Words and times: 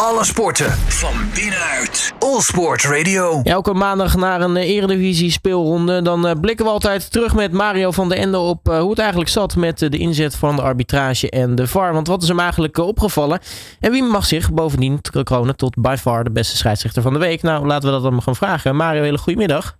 Alle 0.00 0.24
sporten 0.24 0.70
van 0.70 1.14
binnenuit. 1.34 2.14
All 2.18 2.40
Sport 2.40 2.84
Radio. 2.84 3.40
Elke 3.42 3.74
maandag 3.74 4.16
naar 4.16 4.40
een 4.40 4.56
eh, 4.56 4.68
Eredivisie 4.68 5.30
speelronde. 5.30 6.02
Dan 6.02 6.26
eh, 6.26 6.40
blikken 6.40 6.64
we 6.64 6.70
altijd 6.70 7.12
terug 7.12 7.34
met 7.34 7.52
Mario 7.52 7.90
van 7.90 8.08
der 8.08 8.18
Ende 8.18 8.38
op 8.38 8.68
eh, 8.68 8.78
hoe 8.78 8.90
het 8.90 8.98
eigenlijk 8.98 9.30
zat 9.30 9.56
met 9.56 9.78
de 9.78 9.98
inzet 9.98 10.36
van 10.36 10.56
de 10.56 10.62
arbitrage 10.62 11.30
en 11.30 11.54
de 11.54 11.66
VAR. 11.66 11.92
Want 11.92 12.06
wat 12.06 12.22
is 12.22 12.28
hem 12.28 12.40
eigenlijk 12.40 12.78
opgevallen? 12.78 13.38
En 13.80 13.90
wie 13.90 14.02
mag 14.02 14.24
zich 14.24 14.52
bovendien 14.52 15.00
kronen 15.22 15.56
tot 15.56 15.74
by 15.80 15.94
far 15.98 16.24
de 16.24 16.30
beste 16.30 16.56
scheidsrechter 16.56 17.02
van 17.02 17.12
de 17.12 17.18
week? 17.18 17.42
Nou, 17.42 17.66
laten 17.66 17.88
we 17.88 17.94
dat 17.94 18.10
dan 18.10 18.22
gaan 18.22 18.36
vragen. 18.36 18.76
Mario, 18.76 19.02
hele 19.02 19.18
goedemiddag. 19.18 19.76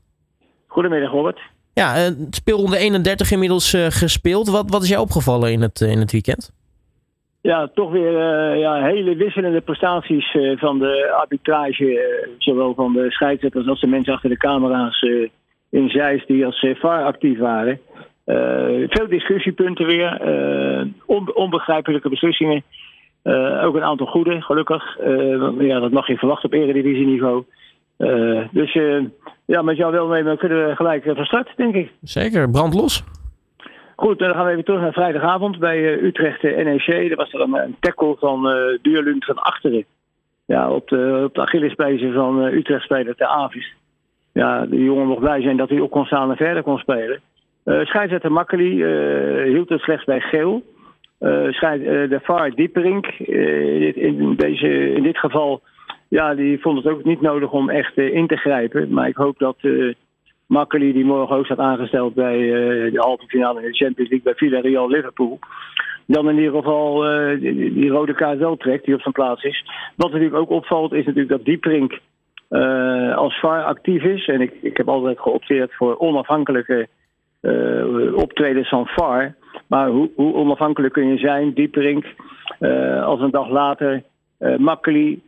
Goedemiddag, 0.67 1.11
Robert. 1.11 1.41
Ja, 1.73 2.13
speelronde 2.31 2.77
31 2.77 3.31
inmiddels 3.31 3.77
gespeeld. 3.89 4.49
Wat, 4.49 4.71
wat 4.71 4.83
is 4.83 4.89
jou 4.89 5.01
opgevallen 5.01 5.53
in 5.53 5.63
het, 5.63 5.81
in 5.81 5.99
het 5.99 6.13
weekend? 6.13 6.53
Ja, 7.47 7.69
toch 7.75 7.91
weer 7.91 8.13
uh, 8.13 8.61
ja, 8.61 8.83
hele 8.83 9.17
wisselende 9.17 9.61
prestaties 9.61 10.35
uh, 10.35 10.59
van 10.59 10.79
de 10.79 11.13
arbitrage. 11.21 11.85
Uh, 11.85 12.01
zowel 12.39 12.75
van 12.75 12.93
de 12.93 13.11
scheidsrechters 13.11 13.67
als 13.67 13.81
de 13.81 13.87
mensen 13.87 14.13
achter 14.13 14.31
de 14.31 14.37
camera's 14.37 15.03
in 15.71 15.89
Zeist 15.89 16.27
die 16.27 16.47
als 16.47 16.67
VAR 16.79 17.05
actief 17.05 17.39
waren. 17.39 17.81
veel 18.89 19.09
discussiepunten 19.09 19.87
weer. 19.87 20.21
On 21.07 21.35
onbegrijpelijke 21.35 22.09
beslissingen. 22.09 22.63
ook 23.63 23.75
een 23.75 23.85
aantal 23.85 24.07
goede, 24.07 24.43
gelukkig. 24.43 24.99
ja, 25.59 25.81
dat 25.81 25.91
mag 25.91 26.07
je 26.07 26.17
verwachten 26.17 26.49
op 26.49 26.55
eredivisieniveau. 26.55 27.45
dus 28.51 28.79
ja, 29.47 29.63
met 29.63 29.77
jou 29.77 29.93
wel 29.93 30.07
mee 30.07 30.37
kunnen 30.37 30.69
we 30.69 30.77
gelijk 30.77 31.05
van 31.05 31.25
start, 31.25 31.53
denk 31.57 31.75
ik. 31.75 31.91
Zeker, 32.03 32.51
brand 32.51 32.75
los. 32.75 33.05
Goed, 33.97 34.19
dan 34.19 34.35
gaan 34.35 34.45
we 34.45 34.51
even 34.51 34.65
terug 34.65 34.81
naar 34.81 34.93
vrijdagavond 34.93 35.59
bij 35.59 35.79
uh, 35.79 36.03
Utrecht 36.03 36.43
NEC. 36.43 36.87
Er 36.87 37.17
was 37.17 37.33
er 37.33 37.41
een, 37.41 37.77
tackle 37.81 38.17
van 38.19 38.51
uh, 38.51 38.79
Duurlund 38.83 39.25
van 39.25 39.37
achteren. 39.39 39.85
Ja, 40.47 40.71
op 40.71 40.89
de, 40.89 41.23
op 41.25 41.35
de 41.35 42.13
van 42.13 42.47
uh, 42.47 42.53
Utrecht 42.53 42.83
speler 42.83 43.15
de 43.17 43.27
Avis. 43.27 43.75
Ja, 44.33 44.67
de 44.67 44.85
jongen 44.85 45.07
mocht 45.07 45.21
blij 45.21 45.43
zijn 45.43 45.57
dat 45.57 45.69
hij 45.69 45.81
op 45.81 45.91
kon 45.91 46.05
staan 46.05 46.31
en 46.31 46.37
verder 46.37 46.63
kon 46.63 46.79
spelen. 46.79 47.21
Uh, 47.65 47.85
scheidsrechter 47.85 48.59
hield 49.45 49.69
het 49.69 49.81
slechts 49.81 50.05
bij 50.05 50.21
geel. 50.21 50.63
de 51.19 52.21
VAR 52.23 52.51
Dieperink 52.51 53.07
in, 53.07 54.35
deze, 54.37 54.95
in 54.95 55.03
dit 55.03 55.19
geval 55.19 55.63
ja, 56.09 56.35
die 56.35 56.61
vond 56.61 56.85
het 56.85 56.93
ook 56.93 57.05
niet 57.05 57.21
nodig 57.21 57.53
om 57.53 57.71
echt 57.71 57.97
in 57.97 58.27
te 58.27 58.37
grijpen. 58.37 58.93
Maar 58.93 59.09
ik 59.09 59.17
hoop 59.17 59.39
dat 59.39 59.57
Makkeli, 60.47 60.93
die 60.93 61.05
morgen 61.05 61.37
ook 61.37 61.45
staat 61.45 61.59
aangesteld 61.59 62.15
bij 62.15 62.39
uh, 62.39 62.93
de 62.93 63.01
halve 63.01 63.27
finale 63.27 63.63
in 63.63 63.71
de 63.71 63.77
Champions 63.77 64.11
League 64.11 64.33
bij 64.33 64.35
Villarreal 64.35 64.89
Liverpool. 64.89 65.39
Dan 66.07 66.29
in 66.29 66.37
ieder 66.39 66.55
geval 66.55 67.01
die, 67.41 67.73
die, 67.73 67.89
rode 67.89 68.15
kaart 68.15 68.39
wel 68.39 68.57
trekt, 68.57 68.85
die 68.85 68.95
op 68.95 69.01
zijn 69.01 69.15
plaats 69.15 69.43
is. 69.43 69.65
Wat 69.97 70.11
natuurlijk 70.11 70.37
ook 70.37 70.51
opvalt, 70.51 70.93
is 70.93 71.05
natuurlijk 71.05 71.29
dat 71.29 71.45
Dieprink 71.45 71.99
uh, 72.51 73.17
als 73.17 73.41
VAR 73.41 73.65
actief 73.65 74.03
is. 74.03 74.29
En 74.29 74.41
ik, 74.41 74.53
ik 74.63 74.77
heb 74.77 74.89
altijd 74.89 75.19
geopteerd 75.21 75.75
voor 75.75 75.99
onafhankelijke 75.99 76.89
optredens 78.15 78.69
van 78.69 78.87
VAR. 78.87 79.35
Maar 79.67 79.89
hoe, 79.89 80.11
hoe, 80.15 80.35
onafhankelijk 80.35 80.93
kun 80.93 81.09
je 81.09 81.19
zijn, 81.19 81.53
Dieprink, 81.53 82.05
als 83.03 83.21
een 83.21 83.31
dag 83.31 83.49
later 83.49 84.03
Makkeli 84.59 85.23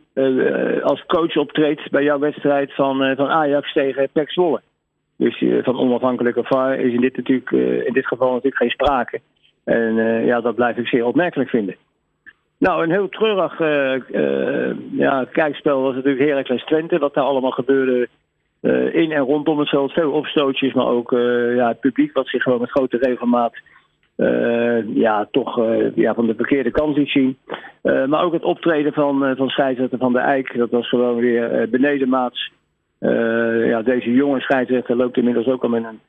als 0.83 1.05
coach 1.05 1.37
optreedt 1.37 1.89
bij 1.89 2.03
jouw 2.03 2.19
wedstrijd 2.19 2.73
van, 2.73 3.15
van 3.15 3.27
Ajax 3.27 3.73
tegen 3.73 4.09
Pek 4.11 4.31
Zwolle? 4.31 4.61
Dus 5.19 5.41
uh, 5.41 5.63
van 5.63 5.79
onafhankelijke 5.79 6.43
VAR 6.43 6.79
is 6.79 6.93
in 6.93 7.01
dit, 7.01 7.17
natuurlijk, 7.17 7.51
uh, 7.51 7.85
in 7.85 7.93
dit 7.93 8.07
geval 8.07 8.27
natuurlijk 8.27 8.55
geen 8.55 8.69
sprake. 8.69 9.21
En 9.63 9.97
uh, 9.97 10.25
ja, 10.25 10.41
dat 10.41 10.55
blijf 10.55 10.77
ik 10.77 10.87
zeer 10.87 11.05
opmerkelijk 11.05 11.49
vinden. 11.49 11.75
Nou, 12.57 12.83
een 12.83 12.91
heel 12.91 13.09
treurig 13.09 13.59
ja, 14.91 15.25
kijkspel 15.31 15.81
was 15.81 15.95
natuurlijk 15.95 16.29
Heracles 16.29 16.65
Twente. 16.65 16.97
Wat 16.97 17.13
daar 17.13 17.23
allemaal 17.23 17.51
gebeurde 17.51 18.07
in 18.91 19.11
en 19.11 19.21
rondom 19.21 19.59
het 19.59 19.69
veld. 19.69 19.91
Veel 19.91 20.11
opstootjes, 20.11 20.73
maar 20.73 20.85
ook 20.85 21.11
ja, 21.55 21.67
het 21.67 21.79
publiek 21.79 22.13
wat 22.13 22.27
zich 22.27 22.43
gewoon 22.43 22.59
met 22.59 22.69
grote 22.71 22.97
regelmaat 22.97 23.53
ja, 24.93 25.27
toch 25.31 25.61
ja, 25.95 26.13
van 26.13 26.27
de 26.27 26.35
verkeerde 26.35 26.71
kant 26.71 26.95
ziet 26.95 27.09
zien. 27.09 27.37
maar 27.81 28.23
ook 28.23 28.33
het 28.33 28.43
optreden 28.43 28.93
van, 28.93 29.35
van 29.35 29.49
scheidsrechter 29.49 29.97
van 29.97 30.13
de 30.13 30.19
Eik. 30.19 30.57
Dat 30.57 30.69
was 30.69 30.89
gewoon 30.89 31.15
weer 31.15 31.69
benedenmaats. 31.69 32.51
Uh, 32.99 33.67
ja, 33.67 33.81
deze 33.81 34.13
jonge 34.13 34.39
scheidsrechter 34.39 34.95
loopt 34.95 35.17
inmiddels 35.17 35.47
ook 35.47 35.63
al 35.63 35.69
met 35.69 35.83
een, 35.83 35.99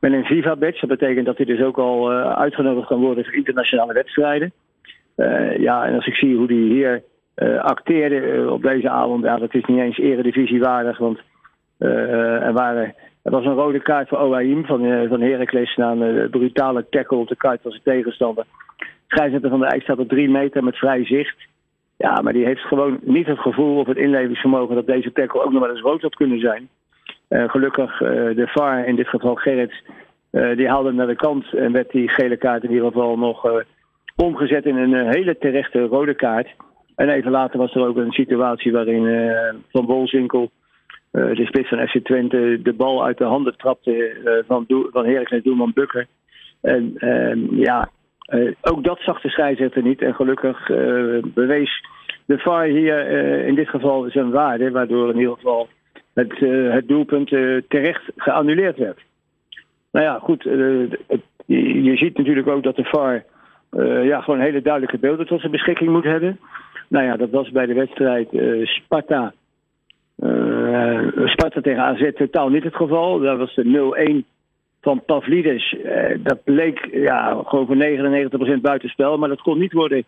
met 0.00 0.12
een 0.12 0.24
FIFA-badge. 0.24 0.86
Dat 0.86 0.98
betekent 0.98 1.26
dat 1.26 1.36
hij 1.36 1.46
dus 1.46 1.62
ook 1.62 1.78
al 1.78 2.12
uh, 2.12 2.32
uitgenodigd 2.32 2.86
kan 2.86 3.00
worden 3.00 3.24
voor 3.24 3.34
internationale 3.34 3.92
wedstrijden. 3.92 4.52
Uh, 5.16 5.58
ja, 5.58 5.86
en 5.86 5.94
als 5.94 6.06
ik 6.06 6.14
zie 6.14 6.36
hoe 6.36 6.46
hij 6.46 6.56
hier 6.56 7.02
acteerde 7.60 8.50
op 8.50 8.62
deze 8.62 8.88
avond, 8.88 9.24
ja, 9.24 9.36
dat 9.36 9.54
is 9.54 9.64
niet 9.64 9.78
eens 9.78 9.98
eredivisiewaardig. 9.98 10.98
Want 10.98 11.20
er, 11.78 12.52
waren, 12.52 12.94
er 13.22 13.30
was 13.30 13.44
een 13.44 13.54
rode 13.54 13.80
kaart 13.82 14.08
voor 14.08 14.18
OAIM 14.18 14.64
van, 14.66 15.08
van 15.08 15.20
Heracles 15.20 15.76
na 15.76 15.90
een 15.90 16.30
brutale 16.30 16.86
tackle 16.90 17.16
op 17.16 17.28
de 17.28 17.36
kaart 17.36 17.62
van 17.62 17.70
zijn 17.70 17.82
tegenstander. 17.82 18.44
Scheidsrechter 19.06 19.50
van 19.50 19.60
de 19.60 19.66
Eik 19.66 19.82
staat 19.82 19.98
op 19.98 20.08
drie 20.08 20.30
meter 20.30 20.64
met 20.64 20.76
vrij 20.76 21.04
zicht. 21.04 21.48
Ja, 22.06 22.20
maar 22.20 22.32
die 22.32 22.44
heeft 22.44 22.60
gewoon 22.60 22.98
niet 23.02 23.26
het 23.26 23.38
gevoel 23.38 23.78
of 23.78 23.86
het 23.86 23.96
inlevingsvermogen 23.96 24.74
dat 24.74 24.86
deze 24.86 25.12
tackle 25.12 25.42
ook 25.42 25.52
nog 25.52 25.60
wel 25.60 25.70
eens 25.70 25.80
rood 25.80 26.02
had 26.02 26.14
kunnen 26.14 26.40
zijn. 26.40 26.68
Uh, 27.28 27.48
gelukkig 27.48 28.00
uh, 28.00 28.08
de 28.10 28.46
VAR, 28.46 28.86
in 28.86 28.96
dit 28.96 29.08
geval 29.08 29.34
Gerrit, 29.34 29.82
uh, 30.32 30.56
die 30.56 30.68
haalde 30.68 30.88
hem 30.88 30.96
naar 30.96 31.06
de 31.06 31.16
kant 31.16 31.54
en 31.54 31.72
werd 31.72 31.90
die 31.90 32.08
gele 32.08 32.36
kaart 32.36 32.62
in 32.62 32.70
ieder 32.70 32.86
geval 32.86 33.18
nog 33.18 33.64
omgezet 34.16 34.64
in 34.64 34.76
een 34.76 35.08
hele 35.08 35.38
terechte 35.38 35.80
rode 35.80 36.14
kaart. 36.14 36.48
En 36.96 37.08
even 37.08 37.30
later 37.30 37.58
was 37.58 37.74
er 37.74 37.86
ook 37.86 37.96
een 37.96 38.12
situatie 38.12 38.72
waarin 38.72 39.32
Van 39.72 39.86
Bolzinkel, 39.86 40.50
de 41.10 41.46
spits 41.46 41.68
van 41.68 41.88
FC 41.88 42.04
Twente, 42.04 42.60
de 42.62 42.72
bal 42.72 43.04
uit 43.04 43.18
de 43.18 43.24
handen 43.24 43.56
trapte 43.56 44.16
van, 44.46 44.64
van 44.92 45.06
Heracles 45.06 45.42
doelman 45.42 45.72
Bukker. 45.74 46.06
En 46.60 46.92
ehm, 46.96 47.54
ja, 47.54 47.90
uh, 48.30 48.52
ook 48.60 48.84
dat 48.84 49.00
zag 49.00 49.20
de 49.20 49.28
scheidsrechter 49.28 49.82
niet. 49.82 50.02
En 50.02 50.14
gelukkig 50.14 50.68
uh, 50.68 51.22
bewees 51.24 51.84
de 52.24 52.38
VAR 52.38 52.64
hier 52.64 53.10
uh, 53.10 53.46
in 53.46 53.54
dit 53.54 53.68
geval 53.68 54.10
zijn 54.10 54.30
waarde. 54.30 54.70
Waardoor 54.70 55.10
in 55.10 55.18
ieder 55.18 55.34
geval 55.34 55.68
het, 56.14 56.38
het 56.72 56.88
doelpunt 56.88 57.28
terecht 57.68 58.02
geannuleerd 58.16 58.76
werd. 58.76 58.98
Nou 59.92 60.04
ja, 60.06 60.18
goed. 60.18 60.42
Je, 61.46 61.96
ziet 61.96 62.16
natuurlijk 62.16 62.48
ook 62.48 62.62
dat 62.62 62.76
de 62.76 62.84
VAR 62.84 63.24
ja, 64.04 64.20
gewoon 64.20 64.40
hele 64.40 64.62
duidelijke 64.62 64.98
beelden 64.98 65.26
tot 65.26 65.40
zijn 65.40 65.52
beschikking 65.52 65.90
moet 65.90 66.04
hebben. 66.04 66.38
Nou 66.88 67.04
ja, 67.04 67.16
dat 67.16 67.30
was 67.30 67.50
bij 67.50 67.66
de 67.66 67.74
wedstrijd 67.74 68.28
Sparta. 68.62 69.32
Sparta 71.24 71.60
tegen 71.60 71.82
AZ 71.82 72.10
totaal 72.14 72.48
niet 72.48 72.64
het 72.64 72.76
geval. 72.76 73.18
Dat 73.20 73.38
was 73.38 73.54
de 73.54 74.22
0-1 74.24 74.39
van 74.80 75.04
Pavlidis. 75.04 75.76
Eh, 75.84 76.18
dat 76.22 76.44
bleek 76.44 76.88
ja, 76.92 77.42
gewoon 77.44 77.66
voor 77.66 77.76
99% 78.56 78.60
buitenspel. 78.60 79.18
Maar 79.18 79.28
dat 79.28 79.40
kon 79.40 79.58
niet 79.58 79.72
worden 79.72 80.04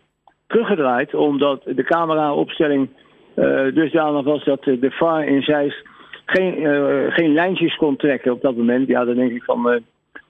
teruggedraaid. 0.47 1.13
Omdat 1.13 1.63
de 1.65 1.83
cameraopstelling 1.83 2.89
uh, 3.35 3.73
dusdanig 3.73 4.23
was 4.23 4.43
dat 4.43 4.63
de 4.63 4.91
VAR 4.91 5.27
in 5.27 5.41
Zeist 5.41 5.87
geen, 6.25 6.61
uh, 6.61 7.03
geen 7.07 7.33
lijntjes 7.33 7.75
kon 7.75 7.95
trekken 7.95 8.31
op 8.31 8.41
dat 8.41 8.55
moment. 8.55 8.87
Ja, 8.87 9.05
dan 9.05 9.15
denk 9.15 9.31
ik 9.31 9.43
van... 9.43 9.71
Uh, 9.71 9.77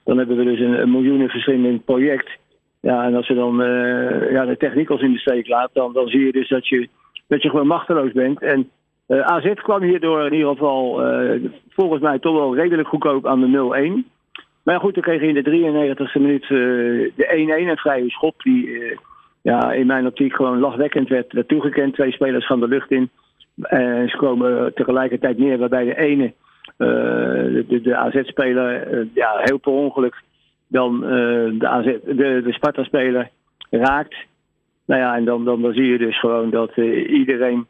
dan 0.04 0.18
hebben 0.18 0.36
we 0.36 0.44
dus 0.44 0.60
een, 0.60 0.80
een 0.80 0.90
miljoenenverschillend 0.90 1.84
project. 1.84 2.28
Ja, 2.80 3.04
en 3.04 3.14
als 3.14 3.26
je 3.26 3.34
dan 3.34 3.56
ja, 4.30 4.44
de 4.44 4.56
techniek 4.58 4.90
als 4.90 5.00
in 5.00 5.12
de 5.12 5.18
steek 5.18 5.48
laat... 5.48 5.70
Dan, 5.72 5.92
dan 5.92 6.08
zie 6.08 6.24
je 6.24 6.32
dus 6.32 6.48
dat 6.48 6.68
je, 6.68 6.88
dat 7.26 7.42
je 7.42 7.50
gewoon 7.50 7.66
machteloos 7.66 8.12
bent. 8.12 8.40
En 8.42 8.70
AZ 9.08 9.52
kwam 9.54 9.82
hierdoor 9.82 10.26
in 10.26 10.32
ieder 10.32 10.48
geval 10.48 11.02
volgens 11.68 12.00
mij 12.00 12.18
toch 12.18 12.34
wel 12.34 12.56
redelijk 12.56 12.88
goedkoop 12.88 13.26
aan 13.26 13.40
de 13.40 14.02
0-1... 14.04 14.13
Maar 14.64 14.80
goed, 14.80 14.94
dan 14.94 15.02
kreeg 15.02 15.20
hij 15.20 15.28
in 15.28 15.42
de 15.42 15.94
93e 16.16 16.20
minuut 16.20 16.42
uh, 16.42 16.48
de 17.16 17.64
1-1, 17.66 17.68
een 17.68 17.76
vrije 17.76 18.10
schop 18.10 18.42
die 18.42 18.66
uh, 18.66 18.96
ja, 19.42 19.72
in 19.72 19.86
mijn 19.86 20.06
optiek 20.06 20.34
gewoon 20.34 20.58
lachwekkend 20.58 21.08
werd, 21.08 21.32
werd 21.32 21.48
toegekend. 21.48 21.94
Twee 21.94 22.12
spelers 22.12 22.46
gaan 22.46 22.60
de 22.60 22.68
lucht 22.68 22.90
in. 22.90 23.10
En 23.62 24.08
ze 24.08 24.16
komen 24.16 24.74
tegelijkertijd 24.74 25.38
neer 25.38 25.58
waarbij 25.58 25.84
de 25.84 25.98
ene, 25.98 26.32
uh, 26.78 27.62
de, 27.82 27.96
AZ-speler, 27.96 29.06
ja, 29.14 29.40
heel 29.42 29.58
per 29.58 29.72
ongeluk 29.72 30.22
dan 30.68 31.00
de, 31.58 31.68
AZ, 31.68 31.84
de, 32.04 32.42
de 32.44 32.52
Sparta-speler 32.52 33.30
raakt. 33.70 34.14
Nou 34.86 35.00
ja, 35.00 35.16
en 35.16 35.24
dan, 35.24 35.44
dan, 35.44 35.62
dan 35.62 35.72
zie 35.72 35.86
je 35.86 35.98
dus 35.98 36.20
gewoon 36.20 36.50
dat 36.50 36.76
iedereen 37.06 37.66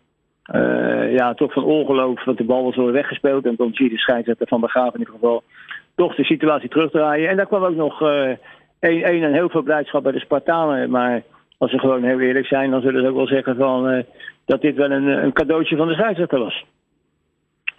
ja, 1.11 1.35
toch 1.35 1.53
van 1.53 1.65
ongeloof, 1.65 2.25
want 2.25 2.39
de 2.39 2.45
bal 2.45 2.65
was 2.65 2.77
wel 2.77 2.91
weggespeeld. 2.91 3.47
En 3.47 3.55
dan 3.57 3.75
zie 3.75 3.85
je 3.85 3.91
de 3.91 3.99
scheidsrechter 3.99 4.47
van 4.49 4.61
de 4.61 4.69
Graaf 4.69 4.95
in 4.95 4.99
ieder 4.99 5.15
geval 5.15 5.43
toch 5.95 6.15
de 6.15 6.25
situatie 6.25 6.69
terugdraaien. 6.69 7.29
En 7.29 7.37
daar 7.37 7.47
kwam 7.47 7.65
ook 7.65 7.77
nog 7.77 8.01
uh, 8.01 8.29
één, 8.79 9.03
één 9.03 9.23
en 9.23 9.33
heel 9.33 9.49
veel 9.49 9.63
blijdschap 9.63 10.03
bij 10.03 10.13
de 10.13 10.21
Spartanen. 10.21 10.91
Maar 10.91 11.23
als 11.59 11.71
ze 11.71 11.79
gewoon 11.79 12.03
heel 12.03 12.21
eerlijk 12.21 12.47
zijn, 12.47 12.71
dan 12.71 12.81
zullen 12.81 13.03
ze 13.03 13.09
ook 13.09 13.17
wel 13.17 13.27
zeggen 13.27 13.57
van, 13.57 13.91
uh, 13.91 14.03
dat 14.45 14.61
dit 14.61 14.77
wel 14.77 14.91
een, 14.91 15.07
een 15.07 15.33
cadeautje 15.33 15.77
van 15.77 15.89
de 15.89 15.95
scheidsrechter 15.95 16.39
was. 16.39 16.65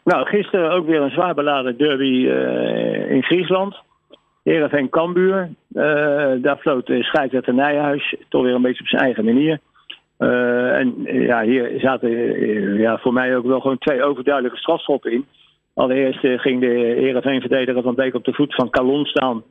Nou, 0.04 0.26
gisteren 0.26 0.72
ook 0.72 0.86
weer 0.86 1.02
een 1.02 1.12
zwaar 1.12 1.34
beladen 1.34 1.78
derby 1.78 2.04
uh, 2.04 3.12
in 3.12 3.24
Friesland. 3.24 3.76
Heerenveen 4.44 4.90
Kambuur. 4.90 5.50
daar 6.42 6.58
floot 6.58 6.86
de 6.86 7.04
scheidsrechter 7.04 7.54
Nijhuis, 7.54 8.16
toch 8.30 8.44
weer 8.44 8.54
een 8.54 8.62
beetje 8.62 8.82
op 8.82 8.88
zijn 8.88 9.02
eigen 9.02 9.26
manier. 9.26 9.60
en 10.18 10.96
ja, 11.04 11.42
hier 11.42 11.80
zaten 11.80 12.10
ja, 12.78 12.98
voor 12.98 13.14
mij 13.14 13.38
ook 13.38 13.46
wel 13.46 13.60
gewoon 13.60 13.78
twee 13.78 14.04
overduidelijke 14.04 14.58
strafschoppen 14.58 15.12
in. 15.12 15.26
Allereerst 15.76 16.20
ging 16.42 16.60
de 16.60 16.96
Heerenveen-verdediger 16.98 17.82
van 17.82 17.96
Beek 17.96 18.14
op 18.14 18.24
de 18.24 18.34
voet 18.34 18.56
van 18.56 18.70
Calon 18.70 19.06
staan. 19.06 19.44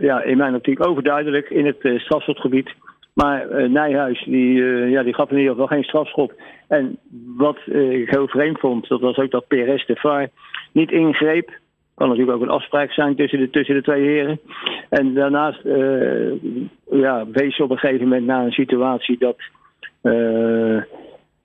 ja, 0.00 0.22
in 0.22 0.36
mijn 0.36 0.54
optiek 0.54 0.86
overduidelijk 0.86 1.50
in 1.50 1.66
het 1.66 2.00
strafschopgebied. 2.00 2.74
Maar 3.14 3.70
Nijhuis 3.70 4.24
die, 4.24 4.62
ja, 4.90 5.02
die 5.02 5.14
gaf 5.14 5.30
in 5.30 5.36
ieder 5.36 5.52
geval 5.52 5.66
geen 5.66 5.84
strafschop. 5.84 6.32
En 6.68 6.98
wat 7.36 7.58
ik 7.66 8.10
heel 8.10 8.28
vreemd 8.28 8.60
vond, 8.60 8.88
dat 8.88 9.00
was 9.00 9.16
ook 9.16 9.30
dat 9.30 9.46
PRS 9.46 9.86
de 9.86 9.96
VAR 9.96 10.28
niet 10.72 10.90
ingreep. 10.90 11.50
Kan 11.94 12.08
natuurlijk 12.08 12.36
ook 12.36 12.42
een 12.42 12.54
afspraak 12.54 12.92
zijn 12.92 13.16
tussen 13.16 13.38
de, 13.38 13.50
tussen 13.50 13.74
de 13.74 13.82
twee 13.82 14.02
heren. 14.02 14.40
En 14.88 15.14
daarnaast 15.14 15.60
ja, 16.90 17.26
wees 17.32 17.60
op 17.60 17.70
een 17.70 17.78
gegeven 17.78 18.08
moment 18.08 18.26
naar 18.26 18.44
een 18.44 18.52
situatie 18.52 19.18
dat 19.18 19.36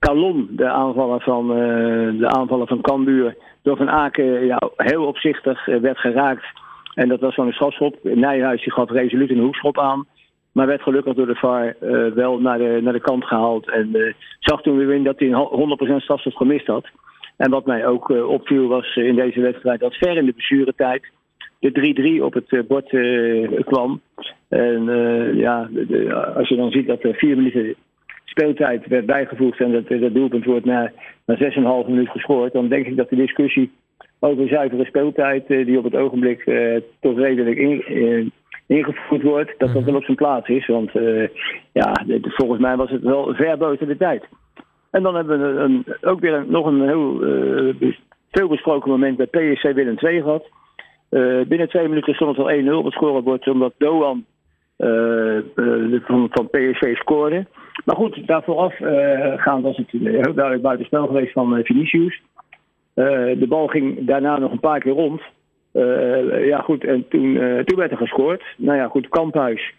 Calon, 0.00 0.48
de 0.50 0.68
aanvaller 0.68 1.20
van, 1.20 1.50
uh, 1.50 2.18
de 2.18 2.28
aanvaller 2.28 2.66
van 2.66 2.80
Cambuur, 2.80 3.36
door 3.62 3.76
Van 3.76 3.90
Aken 3.90 4.46
ja, 4.46 4.70
heel 4.76 5.04
opzichtig 5.04 5.64
werd 5.64 5.98
geraakt. 5.98 6.44
En 6.94 7.08
dat 7.08 7.20
was 7.20 7.36
een 7.36 7.52
strafschop. 7.52 7.98
Nijhuis 8.02 8.62
die 8.62 8.72
gaf 8.72 8.90
resoluut 8.90 9.30
een 9.30 9.38
hoekschop 9.38 9.78
aan. 9.78 10.06
Maar 10.52 10.66
werd 10.66 10.82
gelukkig 10.82 11.14
door 11.14 11.26
de 11.26 11.34
VAR 11.34 11.76
wel 12.14 12.40
naar 12.40 12.58
de, 12.58 12.78
naar 12.82 12.92
de 12.92 13.00
kant 13.00 13.24
gehaald. 13.24 13.70
En 13.70 14.14
zag 14.38 14.62
toen 14.62 14.76
weer 14.76 14.94
in 14.94 15.04
dat 15.04 15.18
hij 15.18 15.28
een 15.28 15.98
100% 16.00 16.02
strafschop 16.02 16.34
gemist 16.34 16.66
had. 16.66 16.88
En 17.36 17.50
wat 17.50 17.66
mij 17.66 17.86
ook 17.86 18.08
opviel 18.08 18.68
was 18.68 18.96
in 18.96 19.14
deze 19.14 19.40
wedstrijd 19.40 19.80
dat 19.80 19.94
ver 19.94 20.16
in 20.16 20.24
de 20.24 20.32
blessuretijd 20.32 21.02
de 21.60 22.18
3-3 22.18 22.24
op 22.24 22.34
het 22.34 22.66
bord 22.68 22.88
kwam. 23.64 24.00
En 24.48 24.84
ja, 25.36 25.68
als 26.36 26.48
je 26.48 26.56
dan 26.56 26.70
ziet 26.70 26.86
dat 26.86 27.02
er 27.02 27.14
vier 27.14 27.36
minuten 27.36 27.74
speeltijd 28.30 28.86
werd 28.86 29.06
bijgevoegd 29.06 29.60
en 29.60 29.72
dat, 29.72 29.88
dat 29.88 30.14
doelpunt 30.14 30.44
wordt 30.44 30.64
na, 30.64 30.92
na 31.26 31.36
6,5 31.84 31.88
minuut 31.88 32.08
gescoord, 32.08 32.52
dan 32.52 32.68
denk 32.68 32.86
ik 32.86 32.96
dat 32.96 33.08
de 33.08 33.16
discussie 33.16 33.70
over 34.18 34.48
zuivere 34.48 34.84
speeltijd, 34.84 35.46
die 35.46 35.78
op 35.78 35.84
het 35.84 35.94
ogenblik 35.94 36.44
toch 37.00 37.18
redelijk 37.18 37.56
in, 37.56 38.32
ingevoerd 38.66 39.22
wordt, 39.22 39.54
dat 39.58 39.72
dat 39.72 39.84
wel 39.84 39.94
op 39.94 40.04
zijn 40.04 40.16
plaats 40.16 40.48
is. 40.48 40.66
Want 40.66 40.90
ja, 41.72 42.04
volgens 42.22 42.60
mij 42.60 42.76
was 42.76 42.90
het 42.90 43.02
wel 43.02 43.34
ver 43.34 43.58
buiten 43.58 43.86
de 43.86 43.96
tijd. 43.96 44.24
En 44.90 45.02
dan 45.02 45.14
hebben 45.14 45.40
we 45.40 45.60
een, 45.60 45.84
ook 46.00 46.20
weer 46.20 46.44
nog 46.46 46.66
een 46.66 46.82
heel 46.88 47.24
uh, 47.24 47.92
veel 48.30 48.48
besproken 48.48 48.90
moment 48.90 49.16
bij 49.16 49.26
PSC 49.26 49.62
Willem 49.62 49.96
2 49.96 50.22
gehad. 50.22 50.48
Uh, 51.10 51.46
binnen 51.46 51.68
twee 51.68 51.88
minuten 51.88 52.14
stond 52.14 52.36
het 52.36 52.46
al 52.46 52.52
1-0 52.52 52.72
op 52.72 52.84
het 52.84 52.92
scorebord, 52.92 53.48
omdat 53.48 53.74
Doan 53.78 54.16
uh, 54.16 54.24
van, 56.04 56.28
van 56.30 56.48
PSV 56.50 56.96
scoorde. 56.96 57.46
Maar 57.84 57.96
goed, 57.96 58.26
daar 58.26 58.42
vooraf 58.42 58.74
gaan 59.36 59.62
was 59.62 59.76
het 59.76 59.90
heel 59.90 60.34
duidelijk 60.34 60.62
buitenspel 60.62 61.06
geweest 61.06 61.32
van 61.32 61.60
Vinicius. 61.64 62.22
de 62.94 63.46
bal 63.48 63.66
ging 63.66 64.06
daarna 64.06 64.38
nog 64.38 64.52
een 64.52 64.60
paar 64.60 64.80
keer 64.80 64.92
rond. 64.92 65.22
ja, 66.44 66.60
goed, 66.60 66.84
en 66.84 67.08
toen, 67.08 67.34
toen 67.64 67.78
werd 67.78 67.90
er 67.90 67.96
gescoord. 67.96 68.42
Nou 68.56 68.76
ja, 68.76 68.88
goed, 68.88 69.08
Kamphuis. 69.08 69.74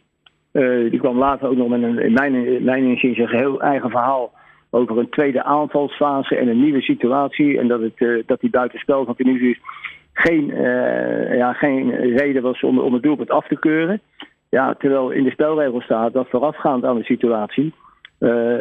die 0.89 0.99
kwam 0.99 1.17
later 1.17 1.49
ook 1.49 1.57
nog 1.57 1.69
met 1.69 1.83
een, 1.83 1.99
in 1.99 2.13
mijn, 2.13 2.35
in 2.45 2.63
mijn 2.63 2.83
een 2.83 3.27
heel 3.27 3.61
eigen 3.61 3.89
verhaal 3.89 4.31
over 4.69 4.97
een 4.97 5.09
tweede 5.09 5.43
aanvalsfase 5.43 6.35
en 6.35 6.47
een 6.47 6.61
nieuwe 6.61 6.81
situatie. 6.81 7.59
En 7.59 7.67
dat, 7.67 7.81
het, 7.81 8.27
dat 8.27 8.39
die 8.39 8.49
buitenspel 8.49 9.05
van 9.05 9.15
Vinicius 9.15 9.59
geen, 10.13 10.45
ja, 11.35 11.53
geen 11.53 11.95
reden 12.17 12.41
was 12.41 12.61
om, 12.63 12.79
om 12.79 12.93
het 12.93 13.03
doelpunt 13.03 13.29
af 13.29 13.47
te 13.47 13.59
keuren. 13.59 14.01
Ja, 14.51 14.73
terwijl 14.73 15.09
in 15.09 15.23
de 15.23 15.31
spelregel 15.31 15.81
staat 15.81 16.13
dat 16.13 16.29
voorafgaand 16.29 16.85
aan 16.85 16.97
de 16.97 17.03
situatie 17.03 17.73
uh, 18.19 18.59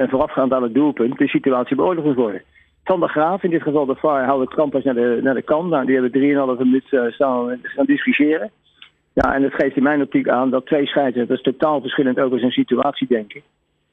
en 0.00 0.08
voorafgaand 0.08 0.52
aan 0.52 0.62
het 0.62 0.74
doelpunt 0.74 1.18
de 1.18 1.28
situatie 1.28 1.76
beoordeeld 1.76 2.06
moet 2.06 2.16
worden. 2.16 2.42
Van 2.84 3.00
de 3.00 3.08
Graaf, 3.08 3.42
in 3.42 3.50
dit 3.50 3.62
geval 3.62 3.86
de 3.86 3.94
VAR, 3.94 4.24
houdt 4.24 4.54
Krampers 4.54 4.84
naar 4.84 4.94
de, 4.94 5.20
naar 5.22 5.34
de 5.34 5.42
kant. 5.42 5.70
Nou, 5.70 5.86
die 5.86 6.00
hebben 6.00 6.56
3,5 6.56 6.62
minuten 6.62 7.12
staan 7.12 7.58
gaan 7.62 7.84
discussiëren. 7.84 8.50
Ja, 9.12 9.34
en 9.34 9.42
dat 9.42 9.54
geeft 9.54 9.76
in 9.76 9.82
mijn 9.82 10.02
optiek 10.02 10.28
aan 10.28 10.50
dat 10.50 10.66
twee 10.66 10.86
scheidsrechters 10.86 11.42
totaal 11.42 11.80
verschillend 11.80 12.20
over 12.20 12.38
zijn 12.38 12.50
situatie 12.50 13.06
denken. 13.06 13.42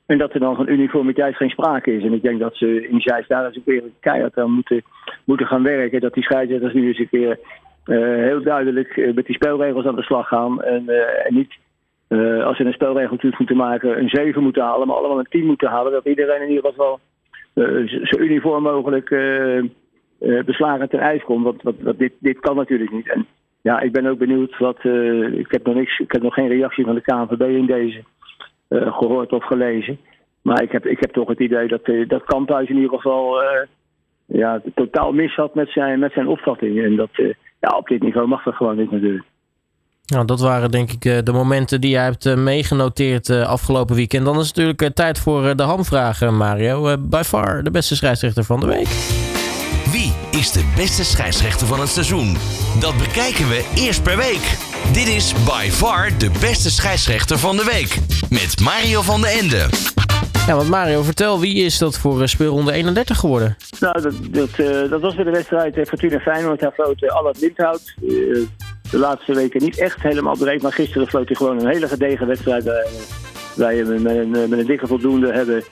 En 0.06 0.18
dat 0.18 0.34
er 0.34 0.40
dan 0.40 0.56
van 0.56 0.70
uniformiteit 0.70 1.36
geen 1.36 1.50
sprake 1.50 1.96
is. 1.96 2.04
En 2.04 2.14
ik 2.14 2.22
denk 2.22 2.40
dat 2.40 2.56
ze 2.56 2.88
in 2.88 3.02
Zeist 3.02 3.30
daar 3.30 3.46
eens 3.46 3.56
een 3.56 3.64
keer 3.64 3.84
keihard 4.00 4.38
aan 4.38 4.52
moeten, 4.52 4.84
moeten 5.24 5.48
gaan 5.48 5.64
werken. 5.64 6.02
Dat 6.02 6.14
die 6.14 6.24
scheidsrechters 6.24 6.74
nu 6.74 6.88
eens 6.88 7.00
een 7.00 7.10
keer 7.10 7.40
heel 7.86 8.44
duidelijk 8.44 8.96
uh, 8.96 9.14
met 9.14 9.26
die 9.26 9.36
spelregels 9.36 9.86
aan 9.86 9.96
de 9.96 10.04
slag 10.04 10.28
gaan. 10.28 10.62
En, 10.62 10.84
uh, 10.88 11.26
en 11.26 11.34
niet, 11.34 11.54
als 12.44 12.58
ze 12.58 12.64
een 12.64 12.74
spelregeltoets 12.74 13.38
moeten 13.38 13.58
maken, 13.58 14.00
een 14.00 14.10
7 14.10 14.44
moeten 14.44 14.64
halen, 14.64 14.88
maar 14.88 14.96
allemaal 14.96 15.20
een 15.20 15.28
10 15.30 15.46
moeten 15.46 15.70
halen. 15.70 15.92
Dat 15.92 16.06
iedereen 16.06 16.42
in 16.42 16.50
ieder 16.50 16.70
geval 16.70 17.00
zo 18.04 18.18
uniform 18.18 18.64
mogelijk 18.64 19.10
beslagen 20.46 20.90
ten 20.90 21.00
ijs 21.00 21.24
komt. 21.24 21.62
Want, 21.62 21.98
dit, 21.98 22.14
dit 22.20 22.40
kan 22.40 22.56
natuurlijk 22.56 22.92
niet. 22.92 23.10
En 23.10 23.26
ja, 23.62 23.80
ik 23.80 23.92
ben 23.92 24.06
ook 24.06 24.18
benieuwd 24.18 24.58
wat. 24.58 24.78
ik, 25.34 25.52
heb 25.52 25.66
nog 25.66 25.76
niks, 25.76 26.00
ik 26.00 26.12
heb 26.12 26.22
nog 26.22 26.34
geen 26.34 26.48
reactie 26.48 26.86
van 26.86 26.96
de 26.96 27.02
KNVB 27.02 27.42
in 27.42 27.66
deze. 27.66 28.04
Eh, 28.74 28.98
gehoord 28.98 29.32
of 29.32 29.46
gelezen. 29.46 29.98
Maar 30.42 30.62
ik 30.62 30.72
heb, 30.72 30.86
ik 30.86 31.00
heb 31.00 31.12
toch 31.12 31.28
het 31.28 31.40
idee 31.40 31.68
dat, 31.68 31.88
uh, 31.88 32.08
dat 32.08 32.24
Kamphuis 32.24 32.70
in 32.70 32.76
ieder 32.76 32.90
geval 32.90 33.44
ja, 34.26 34.62
totaal 34.76 35.12
mis 35.12 35.36
had 35.36 35.56
met 35.56 35.70
zijn, 35.70 36.00
met 36.00 36.12
zijn 36.12 36.28
opvatting. 36.28 36.84
En 36.84 36.96
dat, 36.96 37.10
ja, 37.64 37.78
op 37.78 37.88
dit 37.88 38.02
niveau 38.02 38.28
mag 38.28 38.44
dat 38.44 38.56
gewoon 38.56 38.78
niet 38.78 38.92
natuurlijk. 38.92 39.26
Nou, 40.06 40.26
dat 40.26 40.40
waren 40.40 40.72
denk 40.72 40.92
ik 40.92 41.26
de 41.26 41.32
momenten 41.32 41.82
die 41.82 41.90
jij 41.90 42.04
hebt 42.04 42.36
meegenoteerd 42.36 43.30
afgelopen 43.30 43.96
weekend. 43.96 44.26
Dan 44.26 44.40
is 44.40 44.48
het 44.48 44.56
natuurlijk 44.56 44.96
tijd 44.96 45.20
voor 45.20 45.56
de 45.56 45.64
hamvragen, 45.64 46.38
Mario. 46.38 46.98
by 47.00 47.22
far 47.26 47.64
de 47.64 47.72
beste 47.72 47.96
scheidsrechter 47.96 48.44
van 48.44 48.60
de 48.60 48.66
week. 48.66 48.88
Wie 49.92 50.14
is 50.32 50.52
de 50.52 50.74
beste 50.76 51.04
scheidsrechter 51.04 51.68
van 51.68 51.80
het 51.80 51.90
seizoen? 51.90 52.36
Dat 52.80 52.98
bekijken 52.98 53.48
we 53.50 53.72
eerst 53.76 54.04
per 54.04 54.18
week. 54.18 54.58
Dit 54.94 55.08
is 55.08 55.34
by 55.46 55.70
far 55.70 56.18
de 56.18 56.30
beste 56.40 56.72
scheidsrechter 56.72 57.38
van 57.38 57.56
de 57.56 57.64
week. 57.64 57.98
Met 58.30 58.60
Mario 58.60 59.02
van 59.02 59.22
de 59.22 59.28
Ende. 59.28 59.70
Ja, 60.48 60.56
want 60.56 60.70
Mario, 60.70 61.02
vertel, 61.02 61.40
wie 61.40 61.56
is 61.56 61.78
dat 61.78 61.98
voor 61.98 62.28
speelronde 62.28 62.72
31 62.72 63.18
geworden? 63.18 63.56
Nou, 63.84 64.02
dat, 64.02 64.14
dat, 64.32 64.60
uh, 64.60 64.90
dat 64.90 65.02
was 65.02 65.16
weer 65.16 65.26
de 65.26 65.32
wedstrijd 65.32 65.78
uh, 65.78 65.86
Fortuna 65.86 66.20
Feyenoord. 66.20 66.60
Hij 66.60 66.72
floot 66.72 67.02
uh, 67.02 67.10
Allard 67.10 67.42
Lindhout. 67.42 67.96
de 68.92 68.98
laatste 68.98 69.34
weken 69.34 69.64
niet 69.64 69.80
echt 69.80 70.02
helemaal 70.02 70.38
breed, 70.38 70.62
maar 70.62 70.74
gisteren 70.74 71.08
floot 71.08 71.28
hij 71.28 71.36
gewoon 71.36 71.60
een 71.60 71.68
hele 71.68 71.88
gedegen 71.88 72.28
wedstrijd. 72.28 72.64
wij 73.56 73.84
met, 73.84 74.02
met, 74.02 74.16
een, 74.16 74.30
met 74.30 74.52
een 74.52 74.66
dikke 74.66 74.88
voldoende 74.88 75.34
hebben 75.34 75.64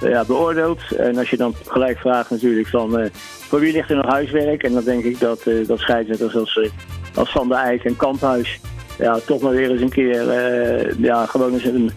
ja, 0.00 0.24
beoordeeld. 0.24 0.80
En 0.96 1.18
als 1.18 1.30
je 1.30 1.36
dan 1.36 1.54
gelijk 1.66 1.98
vraagt 1.98 2.30
natuurlijk 2.30 2.68
van 2.68 3.10
voor 3.48 3.60
wie 3.60 3.72
ligt 3.72 3.90
er 3.90 3.96
nog 3.96 4.06
huiswerk? 4.06 4.62
En 4.62 4.72
dan 4.72 4.84
denk 4.84 5.04
ik 5.04 5.20
dat, 5.20 5.42
dat 5.66 5.78
scheidsrechters 5.78 6.36
als 6.36 6.70
als 7.14 7.30
Van 7.30 7.48
der 7.48 7.58
Eyck 7.58 7.84
en 7.84 7.96
Kamphuis 7.96 8.60
ja, 8.98 9.18
toch 9.26 9.40
maar 9.40 9.52
weer 9.52 9.70
eens 9.70 9.80
een 9.80 9.88
keer 9.88 10.26
uh, 10.26 10.98
ja, 10.98 11.26
gewoon 11.26 11.52
eens 11.52 11.64
een, 11.64 11.90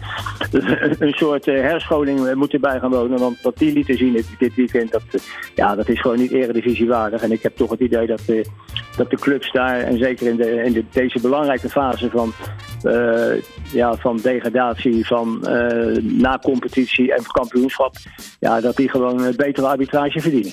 een 1.06 1.12
soort 1.12 1.46
uh, 1.46 1.60
herscholing 1.60 2.34
moeten 2.34 2.60
bij 2.60 2.78
gaan 2.78 2.90
wonen. 2.90 3.18
Want 3.18 3.40
wat 3.42 3.58
die 3.58 3.72
lieten 3.72 3.96
zien 3.96 4.24
dit, 4.38 4.54
weekend, 4.54 4.92
dat, 4.92 5.02
ja, 5.54 5.74
dat 5.74 5.88
is 5.88 6.00
gewoon 6.00 6.18
niet 6.18 6.32
eredivisiewaardig. 6.32 7.22
En 7.22 7.32
ik 7.32 7.42
heb 7.42 7.56
toch 7.56 7.70
het 7.70 7.80
idee 7.80 8.06
dat, 8.06 8.22
dat 8.96 9.10
de 9.10 9.16
clubs 9.16 9.52
daar, 9.52 9.80
en 9.80 9.98
zeker 9.98 10.26
in, 10.26 10.36
de, 10.36 10.62
in 10.62 10.72
de, 10.72 10.84
deze 10.92 11.20
belangrijke 11.20 11.68
fase 11.68 12.10
van, 12.10 12.32
ja, 13.72 13.96
van 13.96 14.16
degradatie, 14.16 15.06
van 15.06 15.40
na 16.02 16.38
competitie 16.38 17.14
en 17.14 17.22
kampioenschap, 17.26 17.94
ja, 18.40 18.60
dat 18.60 18.76
die 18.76 18.90
gewoon 18.90 19.22
een 19.22 19.36
betere 19.36 19.66
arbitrage 19.66 20.20
verdienen. 20.20 20.52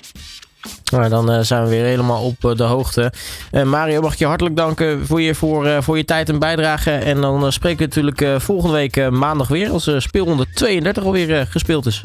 Nou, 0.94 1.10
dan 1.10 1.32
uh, 1.32 1.40
zijn 1.42 1.64
we 1.64 1.70
weer 1.70 1.84
helemaal 1.84 2.24
op 2.24 2.44
uh, 2.44 2.56
de 2.56 2.64
hoogte. 2.64 3.12
Uh, 3.52 3.64
Mario, 3.64 4.02
mag 4.02 4.14
ik 4.14 4.20
je 4.20 4.26
hartelijk 4.26 4.56
danken 4.56 5.06
voor 5.08 5.22
je, 5.22 5.36
voor, 5.36 5.84
voor 5.84 5.98
je 5.98 6.06
tijd 6.06 6.30
en 6.30 6.40
bijdrage. 6.40 6.92
En 6.92 7.22
dan 7.22 7.52
spreken 7.52 7.90
we 7.90 8.02
natuurlijk 8.02 8.42
volgende 8.42 8.76
week 8.76 9.10
maandag 9.10 9.48
weer 9.48 9.70
als 9.70 9.92
speelronde 9.98 10.46
32 10.54 11.04
alweer 11.04 11.48
gespeeld 11.50 11.86
is. 11.86 12.04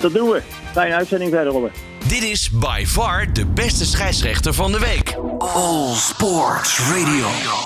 Dat 0.00 0.12
doen 0.12 0.28
we. 0.28 0.42
Fijne 0.72 0.94
uitzending 0.94 1.30
verder, 1.30 1.52
Robert. 1.52 1.76
Dit 2.06 2.22
is 2.22 2.50
by 2.50 2.84
far 2.86 3.32
de 3.32 3.46
beste 3.46 3.86
scheidsrechter 3.86 4.54
van 4.54 4.72
de 4.72 4.78
week. 4.78 5.16
All 5.38 5.94
Sports 5.94 6.78
Radio. 6.78 7.56